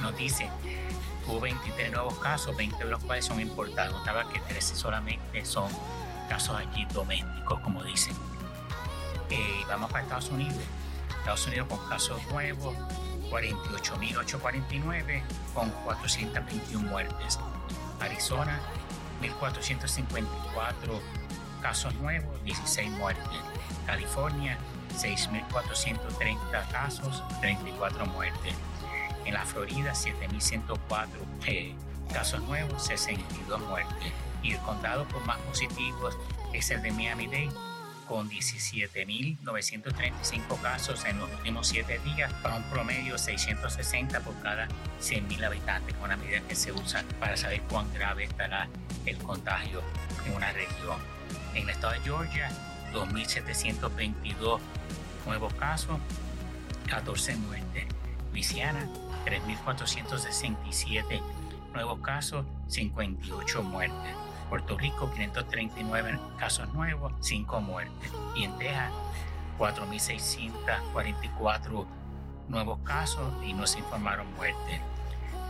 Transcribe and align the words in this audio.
nos 0.00 0.16
dice 0.16 0.48
hubo 1.26 1.40
23 1.40 1.92
nuevos 1.92 2.18
casos, 2.18 2.56
20 2.56 2.84
de 2.84 2.90
los 2.90 3.02
cuales 3.04 3.24
son 3.24 3.40
importados. 3.40 3.92
Notaba 3.92 4.28
que 4.32 4.40
13 4.40 4.74
solamente 4.74 5.44
son 5.44 5.70
casos 6.30 6.56
allí 6.56 6.86
domésticos, 6.94 7.60
como 7.60 7.84
dicen. 7.84 8.14
Eh, 9.28 9.62
vamos 9.68 9.90
para 9.92 10.04
Estados 10.04 10.30
Unidos 10.30 10.64
Estados 11.20 11.46
Unidos 11.46 11.68
con 11.68 11.78
casos 11.88 12.20
nuevos, 12.30 12.74
48.849 13.30 15.22
con 15.54 15.70
421 15.84 16.88
muertes. 16.88 17.38
Arizona, 18.00 18.58
1.454 19.20 21.00
casos 21.60 21.94
nuevos, 21.96 22.42
16 22.44 22.90
muertes. 22.92 23.38
California, 23.86 24.56
6.430 24.96 26.68
casos, 26.72 27.22
34 27.40 28.06
muertes. 28.06 28.54
En 29.26 29.34
la 29.34 29.44
Florida, 29.44 29.92
7.104 29.92 31.06
eh, 31.46 31.74
casos 32.10 32.42
nuevos, 32.42 32.86
62 32.86 33.60
muertes. 33.62 34.12
Y 34.42 34.52
el 34.52 34.58
condado 34.60 35.06
con 35.08 35.26
más 35.26 35.38
positivos 35.38 36.16
es 36.52 36.70
el 36.70 36.82
de 36.82 36.92
Miami-Dade, 36.92 37.48
con 38.08 38.28
17.935 38.28 40.60
casos 40.60 41.02
en 41.04 41.18
los 41.18 41.30
últimos 41.30 41.68
7 41.68 42.00
días 42.00 42.32
para 42.42 42.56
un 42.56 42.64
promedio 42.64 43.12
de 43.12 43.18
660 43.18 44.18
por 44.20 44.34
cada 44.42 44.66
100.000 45.00 45.44
habitantes, 45.44 45.94
una 46.02 46.16
medida 46.16 46.40
que 46.40 46.56
se 46.56 46.72
usa 46.72 47.04
para 47.20 47.36
saber 47.36 47.60
cuán 47.68 47.92
grave 47.94 48.24
estará 48.24 48.68
el 49.06 49.16
contagio 49.18 49.80
en 50.26 50.32
una 50.32 50.50
región. 50.52 50.98
En 51.54 51.62
el 51.62 51.70
estado 51.70 51.92
de 51.92 52.00
Georgia, 52.00 52.50
2.722 52.92 54.58
nuevos 55.26 55.54
casos, 55.54 56.00
14 56.88 57.36
muertes. 57.36 57.86
Luisiana, 58.32 58.88
3.467 59.24 61.22
nuevos 61.72 62.00
casos, 62.00 62.44
58 62.68 63.62
muertes. 63.62 64.14
Puerto 64.48 64.76
Rico 64.76 65.10
539 65.12 66.18
casos 66.36 66.72
nuevos, 66.74 67.12
5 67.20 67.60
muertes. 67.60 68.12
Y 68.34 68.44
en 68.44 68.58
Texas 68.58 68.90
4.644 69.58 71.86
nuevos 72.48 72.80
casos 72.80 73.32
y 73.44 73.52
no 73.52 73.66
se 73.66 73.78
informaron 73.78 74.32
muertes. 74.34 74.80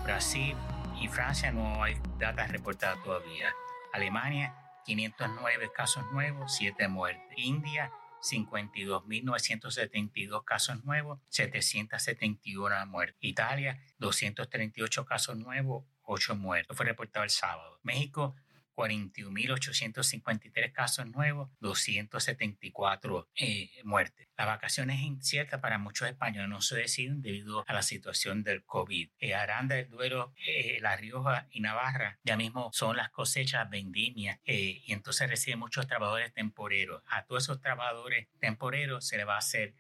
Brasil 0.05 0.55
y 1.01 1.09
Francia 1.09 1.51
no 1.53 1.83
hay 1.83 1.99
datos 2.19 2.49
reportadas 2.49 3.03
todavía. 3.03 3.55
Alemania 3.93 4.55
509 4.85 5.73
casos 5.75 6.05
nuevos, 6.13 6.55
7 6.55 6.89
muertes. 6.89 7.23
India 7.37 7.91
52.972 8.23 10.45
casos 10.45 10.85
nuevos, 10.85 11.19
771 11.29 12.87
muertes. 12.87 13.19
Italia, 13.21 13.83
238 13.99 15.05
casos 15.05 15.37
nuevos, 15.37 15.85
8 16.05 16.37
muertos. 16.37 16.77
Fue 16.77 16.87
reportado 16.87 17.25
el 17.25 17.31
sábado. 17.31 17.81
México, 17.83 18.37
41.853 18.81 20.73
casos 20.73 21.07
nuevos, 21.07 21.51
274 21.61 23.29
eh, 23.37 23.71
muertes. 23.85 24.29
Las 24.39 24.47
vacaciones 24.47 25.01
inciertas 25.01 25.61
para 25.61 25.77
muchos 25.77 26.09
españoles 26.09 26.49
no 26.49 26.63
se 26.63 26.77
deciden 26.77 27.21
debido 27.21 27.63
a 27.69 27.75
la 27.75 27.83
situación 27.83 28.43
del 28.43 28.65
COVID. 28.65 29.11
Eh, 29.19 29.35
Aranda, 29.35 29.79
el 29.79 29.91
Duero, 29.91 30.33
eh, 30.47 30.79
La 30.81 30.97
Rioja 30.97 31.47
y 31.51 31.61
Navarra 31.61 32.19
ya 32.25 32.39
mismo 32.39 32.71
son 32.73 32.97
las 32.97 33.11
cosechas 33.11 33.69
vendimias 33.69 34.39
y 34.47 34.93
entonces 34.93 35.29
reciben 35.29 35.59
muchos 35.59 35.87
trabajadores 35.87 36.33
temporeros. 36.33 37.03
A 37.07 37.25
todos 37.25 37.43
esos 37.45 37.61
trabajadores 37.61 38.29
temporeros 38.39 39.07
se 39.07 39.19
les 39.19 39.29
va 39.29 39.35
a 39.35 39.39
hacer 39.39 39.75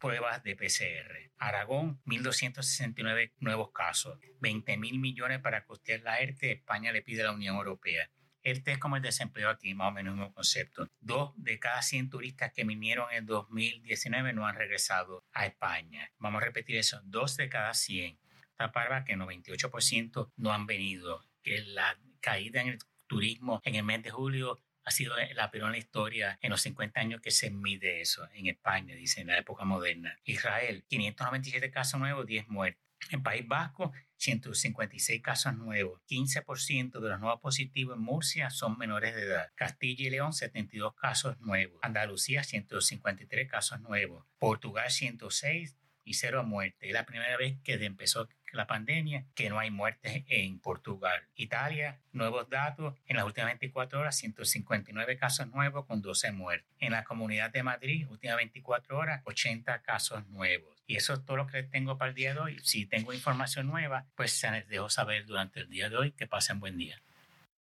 pruebas 0.00 0.44
de 0.44 0.54
PCR. 0.54 1.32
Aragón, 1.38 2.00
1.269 2.06 3.32
nuevos 3.40 3.72
casos, 3.72 4.20
20 4.40 4.76
mil 4.76 5.00
millones 5.00 5.40
para 5.40 5.64
costear 5.64 6.02
la 6.02 6.20
ERTE. 6.20 6.52
España 6.52 6.92
le 6.92 7.02
pide 7.02 7.22
a 7.22 7.24
la 7.24 7.32
Unión 7.32 7.56
Europea. 7.56 8.08
Este 8.44 8.72
es 8.72 8.78
como 8.78 8.96
el 8.96 9.02
desempleo 9.02 9.48
aquí, 9.48 9.72
más 9.72 9.88
o 9.88 9.92
menos 9.92 10.12
el 10.12 10.20
mismo 10.20 10.34
concepto. 10.34 10.90
Dos 11.00 11.32
de 11.36 11.58
cada 11.58 11.80
100 11.80 12.10
turistas 12.10 12.52
que 12.52 12.64
vinieron 12.64 13.10
en 13.10 13.24
2019 13.24 14.34
no 14.34 14.46
han 14.46 14.54
regresado 14.54 15.24
a 15.32 15.46
España. 15.46 16.12
Vamos 16.18 16.42
a 16.42 16.44
repetir 16.44 16.76
eso, 16.76 17.00
dos 17.04 17.38
de 17.38 17.48
cada 17.48 17.72
100. 17.72 18.18
Esta 18.50 18.70
parva 18.70 19.04
que 19.04 19.14
el 19.14 19.20
98% 19.20 20.30
no 20.36 20.52
han 20.52 20.66
venido, 20.66 21.24
que 21.42 21.62
la 21.62 21.98
caída 22.20 22.60
en 22.60 22.68
el 22.68 22.78
turismo 23.06 23.62
en 23.64 23.76
el 23.76 23.82
mes 23.82 24.02
de 24.02 24.10
julio 24.10 24.60
ha 24.84 24.90
sido 24.90 25.14
la 25.34 25.50
peor 25.50 25.66
en 25.66 25.72
la 25.72 25.78
historia 25.78 26.38
en 26.42 26.50
los 26.50 26.60
50 26.60 27.00
años 27.00 27.20
que 27.22 27.30
se 27.30 27.50
mide 27.50 28.02
eso 28.02 28.28
en 28.34 28.48
España, 28.48 28.94
dice 28.94 29.22
en 29.22 29.28
la 29.28 29.38
época 29.38 29.64
moderna. 29.64 30.18
Israel, 30.24 30.84
597 30.86 31.70
casos 31.70 31.98
nuevos, 31.98 32.26
10 32.26 32.48
muertos. 32.48 32.84
En 33.10 33.22
País 33.22 33.46
Vasco, 33.46 33.92
156 34.16 35.22
casos 35.22 35.54
nuevos. 35.56 36.00
15% 36.08 37.00
de 37.00 37.08
los 37.08 37.20
nuevos 37.20 37.40
positivos 37.40 37.96
en 37.96 38.02
Murcia 38.02 38.50
son 38.50 38.78
menores 38.78 39.14
de 39.14 39.22
edad. 39.22 39.50
Castilla 39.54 40.06
y 40.06 40.10
León, 40.10 40.32
72 40.32 40.94
casos 40.94 41.38
nuevos. 41.40 41.78
Andalucía, 41.82 42.42
153 42.42 43.50
casos 43.50 43.80
nuevos. 43.80 44.24
Portugal, 44.38 44.90
106 44.90 45.76
y 46.04 46.14
cero 46.14 46.44
muertes. 46.44 46.88
Es 46.88 46.92
la 46.92 47.06
primera 47.06 47.36
vez 47.36 47.56
que 47.62 47.74
empezó 47.74 48.28
la 48.54 48.66
pandemia 48.66 49.24
que 49.34 49.48
no 49.48 49.58
hay 49.58 49.70
muertes 49.70 50.24
en 50.28 50.58
Portugal. 50.60 51.26
Italia, 51.34 52.00
nuevos 52.12 52.48
datos, 52.48 52.94
en 53.06 53.16
las 53.16 53.24
últimas 53.24 53.50
24 53.50 54.00
horas 54.00 54.16
159 54.16 55.16
casos 55.16 55.48
nuevos 55.48 55.86
con 55.86 56.02
12 56.02 56.32
muertes. 56.32 56.70
En 56.78 56.92
la 56.92 57.04
Comunidad 57.04 57.50
de 57.50 57.62
Madrid, 57.62 58.06
últimas 58.08 58.36
24 58.36 58.96
horas 58.96 59.22
80 59.24 59.82
casos 59.82 60.26
nuevos. 60.28 60.74
Y 60.86 60.96
eso 60.96 61.14
es 61.14 61.24
todo 61.24 61.36
lo 61.36 61.46
que 61.46 61.62
tengo 61.62 61.98
para 61.98 62.10
el 62.10 62.14
día 62.14 62.34
de 62.34 62.40
hoy. 62.40 62.58
Si 62.62 62.86
tengo 62.86 63.12
información 63.12 63.66
nueva, 63.66 64.06
pues 64.14 64.32
se 64.32 64.50
les 64.50 64.68
dejo 64.68 64.88
saber 64.90 65.26
durante 65.26 65.60
el 65.60 65.68
día 65.68 65.88
de 65.88 65.96
hoy. 65.96 66.12
Que 66.12 66.26
pasen 66.26 66.60
buen 66.60 66.76
día. 66.76 67.00